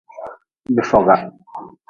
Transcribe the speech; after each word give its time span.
Bifoka. 0.75 1.15